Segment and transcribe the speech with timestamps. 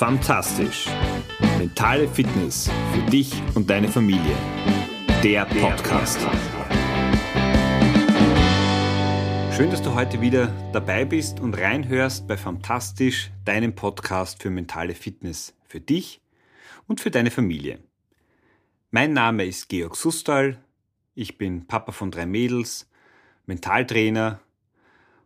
[0.00, 0.86] Fantastisch.
[1.58, 4.34] Mentale Fitness für dich und deine Familie.
[5.22, 6.18] Der Podcast.
[9.54, 14.94] Schön, dass du heute wieder dabei bist und reinhörst bei Fantastisch, deinem Podcast für mentale
[14.94, 16.22] Fitness für dich
[16.86, 17.78] und für deine Familie.
[18.90, 20.64] Mein Name ist Georg Sustal.
[21.14, 22.88] Ich bin Papa von drei Mädels,
[23.44, 24.40] Mentaltrainer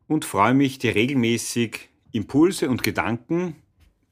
[0.09, 3.55] und freue mich, dir regelmäßig Impulse und Gedanken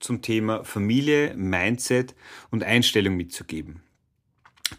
[0.03, 2.15] zum Thema Familie, Mindset
[2.51, 3.83] und Einstellung mitzugeben,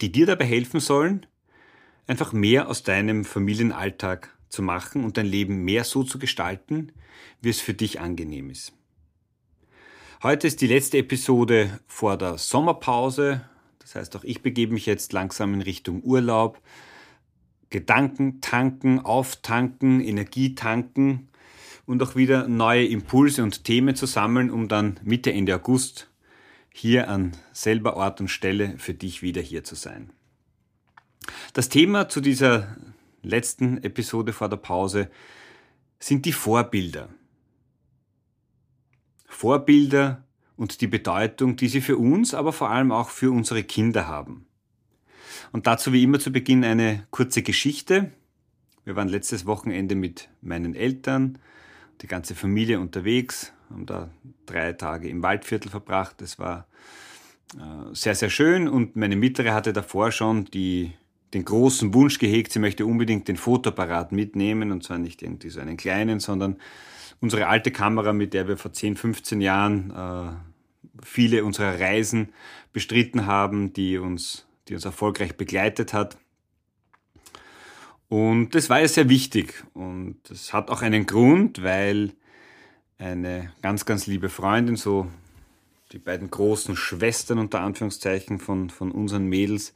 [0.01, 1.25] die dir dabei helfen sollen,
[2.07, 6.91] einfach mehr aus deinem Familienalltag zu machen und dein Leben mehr so zu gestalten,
[7.41, 8.73] wie es für dich angenehm ist.
[10.21, 13.41] Heute ist die letzte Episode vor der Sommerpause.
[13.79, 16.61] Das heißt, auch ich begebe mich jetzt langsam in Richtung Urlaub.
[17.69, 21.29] Gedanken tanken, auftanken, Energie tanken
[21.85, 26.09] und auch wieder neue Impulse und Themen zu sammeln, um dann Mitte, Ende August
[26.71, 30.11] hier an selber Ort und Stelle für dich wieder hier zu sein.
[31.53, 32.75] Das Thema zu dieser
[33.21, 35.09] letzten Episode vor der Pause
[35.99, 37.09] sind die Vorbilder.
[39.25, 40.23] Vorbilder
[40.57, 44.45] und die Bedeutung, die sie für uns, aber vor allem auch für unsere Kinder haben.
[45.51, 48.11] Und dazu wie immer zu Beginn eine kurze Geschichte.
[48.85, 51.39] Wir waren letztes Wochenende mit meinen Eltern,
[52.01, 54.09] die ganze Familie unterwegs, haben da
[54.45, 56.21] drei Tage im Waldviertel verbracht.
[56.21, 56.67] Es war
[57.55, 60.93] äh, sehr, sehr schön und meine Mittlere hatte davor schon die,
[61.33, 65.59] den großen Wunsch gehegt, sie möchte unbedingt den Fotoapparat mitnehmen und zwar nicht irgendwie so
[65.59, 66.57] einen kleinen, sondern
[67.19, 70.33] unsere alte Kamera, mit der wir vor 10, 15 Jahren äh,
[71.03, 72.33] viele unserer Reisen
[72.73, 76.17] bestritten haben, die uns, die uns erfolgreich begleitet hat.
[78.09, 79.63] Und das war ja sehr wichtig.
[79.73, 82.13] Und das hat auch einen Grund, weil
[82.97, 85.07] eine ganz, ganz liebe Freundin, so
[85.91, 89.73] die beiden großen Schwestern unter Anführungszeichen von, von unseren Mädels,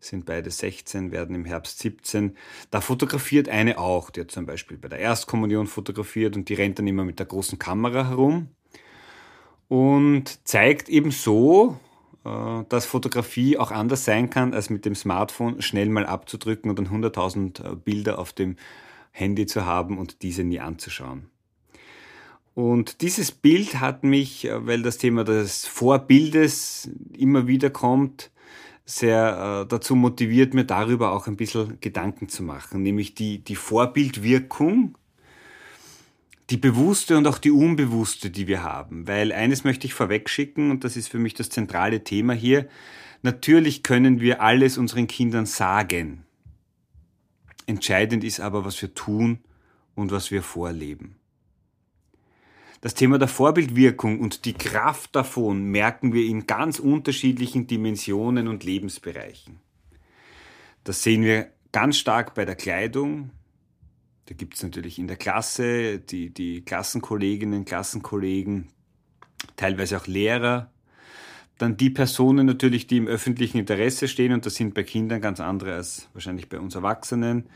[0.00, 2.36] sind beide 16, werden im Herbst 17.
[2.70, 6.78] Da fotografiert eine auch, die hat zum Beispiel bei der Erstkommunion fotografiert und die rennt
[6.78, 8.48] dann immer mit der großen Kamera herum
[9.68, 11.78] und zeigt eben so,
[12.22, 16.88] dass Fotografie auch anders sein kann, als mit dem Smartphone schnell mal abzudrücken und dann
[16.88, 18.56] 100.000 äh, Bilder auf dem
[19.10, 21.30] Handy zu haben und diese nie anzuschauen.
[22.54, 28.30] Und dieses Bild hat mich, äh, weil das Thema des Vorbildes immer wieder kommt,
[28.84, 34.96] sehr dazu motiviert, mir darüber auch ein bisschen Gedanken zu machen, nämlich die, die Vorbildwirkung
[36.50, 39.06] die bewusste und auch die unbewusste, die wir haben.
[39.06, 42.68] Weil eines möchte ich vorwegschicken, und das ist für mich das zentrale Thema hier,
[43.22, 46.24] natürlich können wir alles unseren Kindern sagen.
[47.66, 49.38] Entscheidend ist aber, was wir tun
[49.94, 51.16] und was wir vorleben.
[52.80, 58.64] Das Thema der Vorbildwirkung und die Kraft davon merken wir in ganz unterschiedlichen Dimensionen und
[58.64, 59.60] Lebensbereichen.
[60.82, 63.30] Das sehen wir ganz stark bei der Kleidung,
[64.30, 68.68] da gibt es natürlich in der Klasse die, die Klassenkolleginnen, Klassenkollegen,
[69.56, 70.70] teilweise auch Lehrer.
[71.58, 75.40] Dann die Personen natürlich, die im öffentlichen Interesse stehen, und das sind bei Kindern ganz
[75.40, 77.48] andere als wahrscheinlich bei uns Erwachsenen,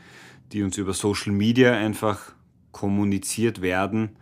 [0.51, 2.35] die uns über Social Media einfach
[2.73, 4.17] kommuniziert werden.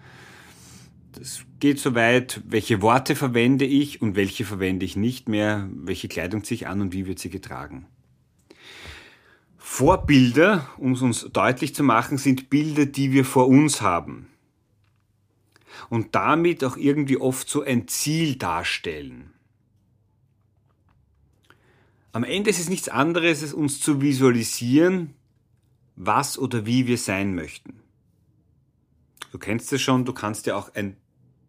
[1.14, 6.08] Das geht so weit, welche Worte verwende ich und welche verwende ich nicht mehr, welche
[6.08, 7.88] Kleidung ziehe ich an und wie wird sie getragen.
[9.74, 14.28] Vorbilder, um es uns deutlich zu machen, sind Bilder, die wir vor uns haben.
[15.90, 19.34] Und damit auch irgendwie oft so ein Ziel darstellen.
[22.12, 25.16] Am Ende ist es nichts anderes, als uns zu visualisieren,
[25.96, 27.80] was oder wie wir sein möchten.
[29.32, 30.98] Du kennst es schon, du kannst ja auch ein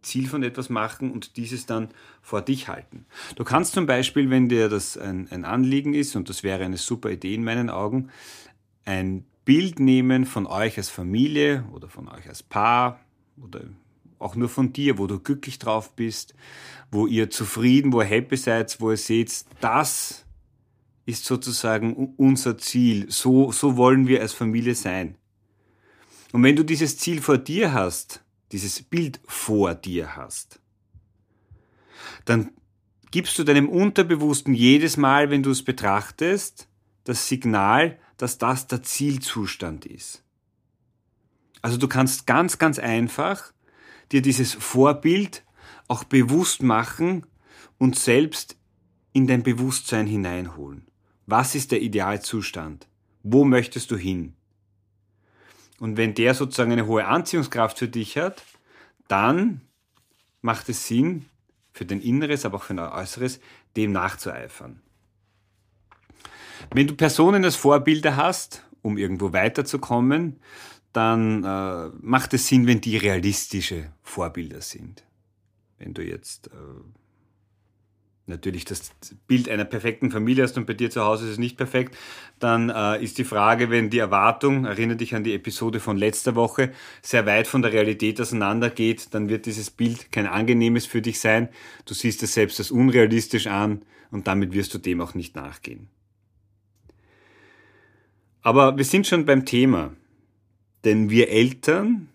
[0.04, 1.88] Ziel von etwas machen und dieses dann
[2.22, 3.06] vor dich halten.
[3.36, 6.76] Du kannst zum Beispiel, wenn dir das ein, ein Anliegen ist, und das wäre eine
[6.76, 8.10] super Idee in meinen Augen,
[8.84, 13.00] ein Bild nehmen von euch als Familie oder von euch als Paar
[13.42, 13.62] oder
[14.18, 16.34] auch nur von dir, wo du glücklich drauf bist,
[16.90, 20.24] wo ihr zufrieden, wo ihr happy seid, wo ihr seht, das
[21.06, 23.10] ist sozusagen unser Ziel.
[23.10, 25.16] So, so wollen wir als Familie sein.
[26.32, 28.23] Und wenn du dieses Ziel vor dir hast,
[28.54, 30.60] dieses Bild vor dir hast,
[32.24, 32.52] dann
[33.10, 36.68] gibst du deinem Unterbewussten jedes Mal, wenn du es betrachtest,
[37.02, 40.22] das Signal, dass das der Zielzustand ist.
[41.62, 43.52] Also du kannst ganz, ganz einfach
[44.12, 45.42] dir dieses Vorbild
[45.88, 47.26] auch bewusst machen
[47.78, 48.56] und selbst
[49.12, 50.86] in dein Bewusstsein hineinholen.
[51.26, 52.86] Was ist der Idealzustand?
[53.24, 54.36] Wo möchtest du hin?
[55.80, 58.42] Und wenn der sozusagen eine hohe Anziehungskraft für dich hat,
[59.08, 59.60] dann
[60.40, 61.26] macht es Sinn,
[61.72, 63.40] für dein Inneres, aber auch für dein Äußeres,
[63.76, 64.80] dem nachzueifern.
[66.72, 70.38] Wenn du Personen als Vorbilder hast, um irgendwo weiterzukommen,
[70.92, 75.04] dann äh, macht es Sinn, wenn die realistische Vorbilder sind.
[75.78, 76.50] Wenn du jetzt äh,
[78.26, 78.92] natürlich das
[79.26, 81.96] Bild einer perfekten Familie hast und bei dir zu Hause ist es nicht perfekt,
[82.38, 86.34] dann äh, ist die Frage, wenn die Erwartung, erinnere dich an die Episode von letzter
[86.34, 86.72] Woche,
[87.02, 91.48] sehr weit von der Realität auseinandergeht, dann wird dieses Bild kein angenehmes für dich sein.
[91.84, 95.88] Du siehst es selbst als unrealistisch an und damit wirst du dem auch nicht nachgehen.
[98.42, 99.94] Aber wir sind schon beim Thema,
[100.84, 102.08] denn wir Eltern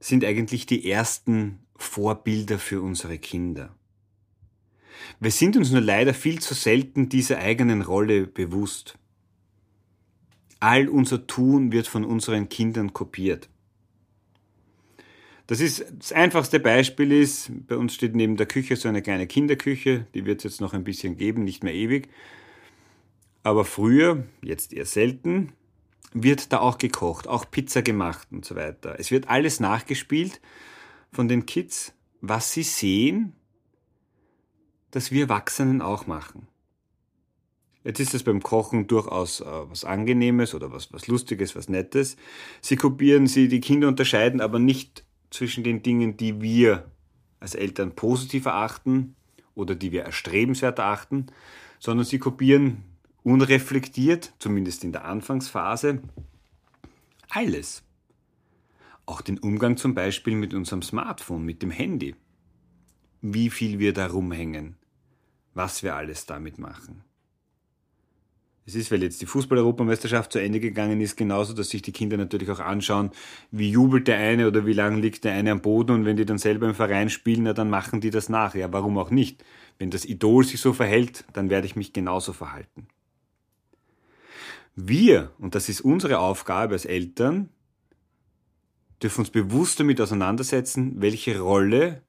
[0.00, 3.74] sind eigentlich die ersten Vorbilder für unsere Kinder.
[5.20, 8.98] Wir sind uns nur leider viel zu selten dieser eigenen Rolle bewusst.
[10.60, 13.48] All unser Tun wird von unseren Kindern kopiert.
[15.46, 19.26] Das ist das einfachste Beispiel ist, bei uns steht neben der Küche so eine kleine
[19.26, 22.08] Kinderküche, die wird es jetzt noch ein bisschen geben, nicht mehr ewig.
[23.42, 25.52] Aber früher, jetzt eher selten,
[26.12, 28.94] wird da auch gekocht, auch Pizza gemacht und so weiter.
[28.98, 30.40] Es wird alles nachgespielt
[31.10, 33.32] von den Kids, was sie sehen
[34.90, 36.48] das wir Erwachsenen auch machen.
[37.82, 42.16] Jetzt ist es beim Kochen durchaus äh, was Angenehmes oder was, was Lustiges, was Nettes.
[42.60, 46.90] Sie kopieren, sie, die Kinder unterscheiden aber nicht zwischen den Dingen, die wir
[47.38, 49.16] als Eltern positiv erachten
[49.54, 51.26] oder die wir erstrebenswert erachten,
[51.78, 52.84] sondern sie kopieren
[53.22, 56.02] unreflektiert, zumindest in der Anfangsphase,
[57.30, 57.82] alles.
[59.06, 62.14] Auch den Umgang zum Beispiel mit unserem Smartphone, mit dem Handy.
[63.22, 64.76] Wie viel wir da rumhängen
[65.54, 67.04] was wir alles damit machen.
[68.66, 72.16] Es ist, weil jetzt die Fußball-Europameisterschaft zu Ende gegangen ist, genauso, dass sich die Kinder
[72.16, 73.10] natürlich auch anschauen,
[73.50, 76.24] wie jubelt der eine oder wie lange liegt der eine am Boden und wenn die
[76.24, 78.54] dann selber im Verein spielen, na, dann machen die das nach.
[78.54, 79.42] Ja, warum auch nicht?
[79.78, 82.86] Wenn das Idol sich so verhält, dann werde ich mich genauso verhalten.
[84.76, 87.48] Wir, und das ist unsere Aufgabe als Eltern,
[89.02, 92.02] dürfen uns bewusst damit auseinandersetzen, welche Rolle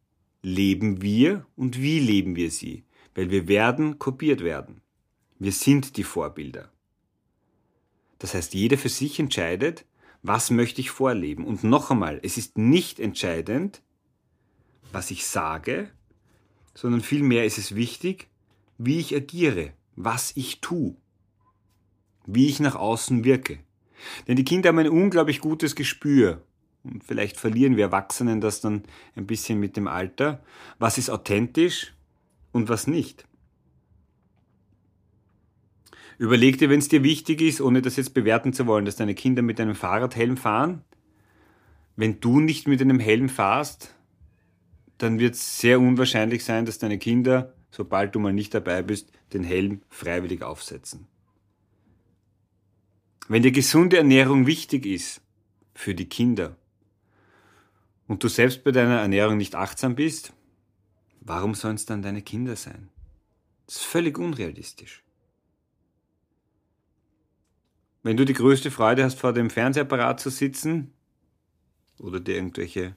[0.43, 2.83] leben wir und wie leben wir sie
[3.15, 4.81] weil wir werden kopiert werden.
[5.39, 6.71] Wir sind die Vorbilder.
[8.19, 9.85] Das heißt, jeder für sich entscheidet,
[10.21, 11.45] was möchte ich vorleben.
[11.45, 13.81] Und noch einmal, es ist nicht entscheidend,
[14.91, 15.89] was ich sage,
[16.75, 18.27] sondern vielmehr ist es wichtig,
[18.77, 20.95] wie ich agiere, was ich tue,
[22.25, 23.59] wie ich nach außen wirke.
[24.27, 26.43] Denn die Kinder haben ein unglaublich gutes Gespür.
[26.83, 28.83] Und vielleicht verlieren wir Erwachsenen das dann
[29.15, 30.43] ein bisschen mit dem Alter.
[30.79, 31.93] Was ist authentisch
[32.51, 33.25] und was nicht.
[36.17, 39.15] Überleg dir, wenn es dir wichtig ist, ohne das jetzt bewerten zu wollen, dass deine
[39.15, 40.83] Kinder mit einem Fahrradhelm fahren.
[41.95, 43.95] Wenn du nicht mit einem Helm fahrst,
[44.99, 49.11] dann wird es sehr unwahrscheinlich sein, dass deine Kinder, sobald du mal nicht dabei bist,
[49.33, 51.07] den Helm freiwillig aufsetzen.
[53.27, 55.21] Wenn dir gesunde Ernährung wichtig ist
[55.73, 56.55] für die Kinder
[58.07, 60.33] und du selbst bei deiner Ernährung nicht achtsam bist,
[61.21, 62.89] Warum sollen es dann deine Kinder sein?
[63.67, 65.03] Das ist völlig unrealistisch.
[68.03, 70.91] Wenn du die größte Freude hast, vor dem Fernsehapparat zu sitzen
[71.99, 72.95] oder dir irgendwelche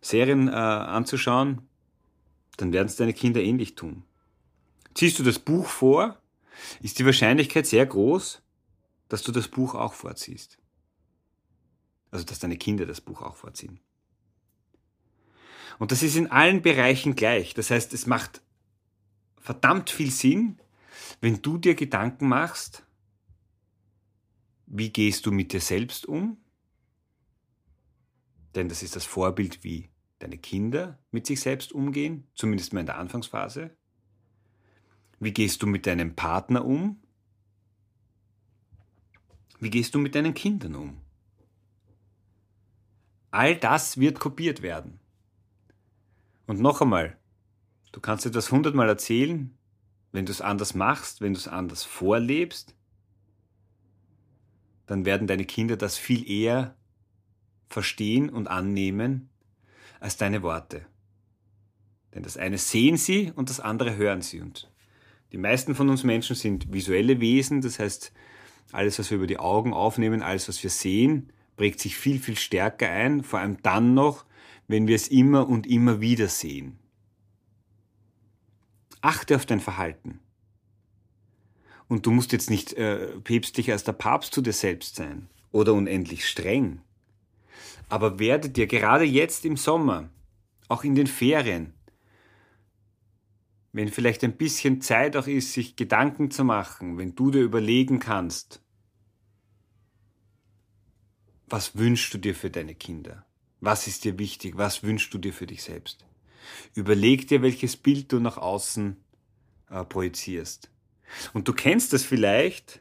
[0.00, 1.62] Serien äh, anzuschauen,
[2.56, 4.04] dann werden es deine Kinder ähnlich tun.
[4.94, 6.16] Ziehst du das Buch vor,
[6.80, 8.40] ist die Wahrscheinlichkeit sehr groß,
[9.08, 10.58] dass du das Buch auch vorziehst.
[12.12, 13.80] Also dass deine Kinder das Buch auch vorziehen.
[15.78, 17.54] Und das ist in allen Bereichen gleich.
[17.54, 18.42] Das heißt, es macht
[19.38, 20.58] verdammt viel Sinn,
[21.20, 22.84] wenn du dir Gedanken machst,
[24.66, 26.38] wie gehst du mit dir selbst um?
[28.54, 32.86] Denn das ist das Vorbild, wie deine Kinder mit sich selbst umgehen, zumindest mal in
[32.86, 33.76] der Anfangsphase.
[35.20, 37.00] Wie gehst du mit deinem Partner um?
[39.60, 41.00] Wie gehst du mit deinen Kindern um?
[43.30, 45.00] All das wird kopiert werden.
[46.46, 47.16] Und noch einmal,
[47.92, 49.56] du kannst dir das hundertmal erzählen,
[50.12, 52.74] wenn du es anders machst, wenn du es anders vorlebst,
[54.86, 56.76] dann werden deine Kinder das viel eher
[57.68, 59.30] verstehen und annehmen
[60.00, 60.86] als deine Worte.
[62.14, 64.40] Denn das eine sehen sie und das andere hören sie.
[64.40, 64.70] Und
[65.32, 68.12] die meisten von uns Menschen sind visuelle Wesen, das heißt,
[68.72, 72.36] alles, was wir über die Augen aufnehmen, alles, was wir sehen, prägt sich viel, viel
[72.36, 74.24] stärker ein, vor allem dann noch,
[74.66, 76.78] wenn wir es immer und immer wieder sehen.
[79.00, 80.20] Achte auf dein Verhalten.
[81.88, 85.74] Und du musst jetzt nicht äh, päpstlicher als der Papst zu dir selbst sein oder
[85.74, 86.80] unendlich streng.
[87.88, 90.08] Aber werde dir gerade jetzt im Sommer,
[90.68, 91.74] auch in den Ferien,
[93.72, 97.98] wenn vielleicht ein bisschen Zeit auch ist, sich Gedanken zu machen, wenn du dir überlegen
[97.98, 98.62] kannst,
[101.46, 103.26] was wünschst du dir für deine Kinder?
[103.60, 104.56] Was ist dir wichtig?
[104.56, 106.04] Was wünschst du dir für dich selbst?
[106.74, 108.96] Überleg dir, welches Bild du nach außen
[109.70, 110.70] äh, projizierst.
[111.32, 112.80] Und du kennst das vielleicht,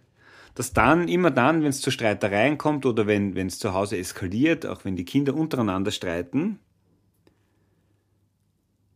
[0.56, 4.66] dass dann, immer dann, wenn es zu Streitereien kommt oder wenn es zu Hause eskaliert,
[4.66, 6.60] auch wenn die Kinder untereinander streiten,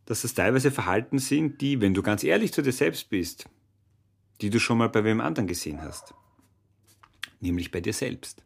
[0.06, 3.50] dass das teilweise Verhalten sind, die, wenn du ganz ehrlich zu dir selbst bist,
[4.42, 6.14] die du schon mal bei wem anderen gesehen hast.
[7.40, 8.44] Nämlich bei dir selbst.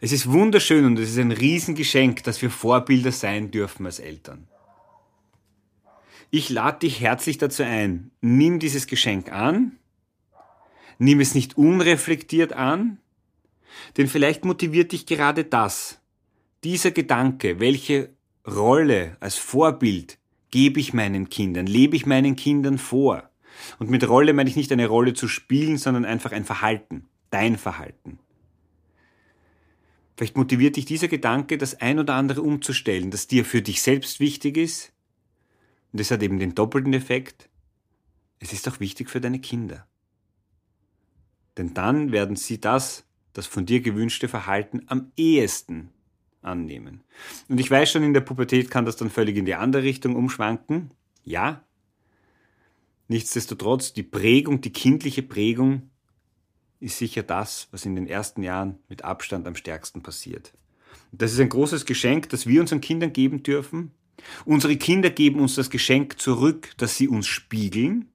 [0.00, 4.48] Es ist wunderschön und es ist ein Riesengeschenk, dass wir Vorbilder sein dürfen als Eltern.
[6.30, 9.78] Ich lade dich herzlich dazu ein, nimm dieses Geschenk an,
[10.98, 12.98] nimm es nicht unreflektiert an,
[13.96, 16.00] denn vielleicht motiviert dich gerade das,
[16.64, 18.10] dieser Gedanke, welche
[18.46, 20.18] Rolle als Vorbild
[20.50, 23.30] gebe ich meinen Kindern, lebe ich meinen Kindern vor.
[23.78, 27.56] Und mit Rolle meine ich nicht eine Rolle zu spielen, sondern einfach ein Verhalten, dein
[27.56, 28.18] Verhalten.
[30.16, 34.20] Vielleicht motiviert dich dieser Gedanke, das ein oder andere umzustellen, das dir für dich selbst
[34.20, 34.92] wichtig ist.
[35.92, 37.48] Und es hat eben den doppelten Effekt.
[38.38, 39.86] Es ist auch wichtig für deine Kinder.
[41.56, 45.90] Denn dann werden sie das, das von dir gewünschte Verhalten am ehesten
[46.42, 47.02] annehmen.
[47.48, 50.14] Und ich weiß schon, in der Pubertät kann das dann völlig in die andere Richtung
[50.14, 50.90] umschwanken.
[51.24, 51.64] Ja.
[53.08, 55.90] Nichtsdestotrotz, die Prägung, die kindliche Prägung
[56.84, 60.52] ist sicher das, was in den ersten Jahren mit Abstand am stärksten passiert.
[61.12, 63.92] das ist ein großes Geschenk, das wir unseren Kindern geben dürfen.
[64.44, 68.10] Unsere Kinder geben uns das Geschenk zurück, dass sie uns spiegeln.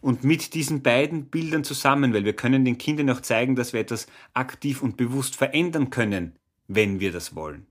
[0.00, 3.80] Und mit diesen beiden Bildern zusammen, weil wir können den Kindern auch zeigen, dass wir
[3.80, 6.36] etwas aktiv und bewusst verändern können,
[6.68, 7.66] wenn wir das wollen.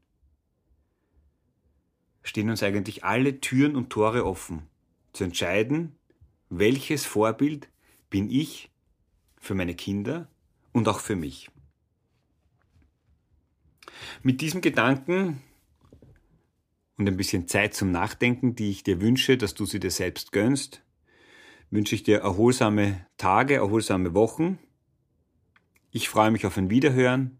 [2.23, 4.63] Stehen uns eigentlich alle Türen und Tore offen,
[5.11, 5.95] zu entscheiden,
[6.49, 7.67] welches Vorbild
[8.09, 8.69] bin ich
[9.39, 10.27] für meine Kinder
[10.71, 11.49] und auch für mich.
[14.21, 15.41] Mit diesem Gedanken
[16.97, 20.31] und ein bisschen Zeit zum Nachdenken, die ich dir wünsche, dass du sie dir selbst
[20.31, 20.83] gönnst,
[21.71, 24.59] wünsche ich dir erholsame Tage, erholsame Wochen.
[25.91, 27.39] Ich freue mich auf ein Wiederhören.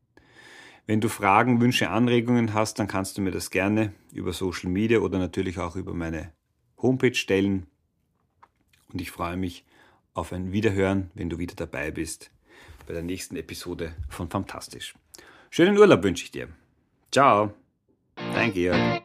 [0.88, 5.00] Wenn du Fragen, Wünsche, Anregungen hast, dann kannst du mir das gerne über Social Media
[5.00, 6.34] oder natürlich auch über meine
[6.82, 7.68] Homepage stellen.
[8.92, 9.66] Und ich freue mich
[10.14, 12.32] auf ein Wiederhören, wenn du wieder dabei bist
[12.88, 14.96] bei der nächsten Episode von Fantastisch.
[15.52, 16.48] Schönen Urlaub wünsche ich dir.
[17.12, 17.54] Ciao.
[18.34, 18.99] Danke, Jörg.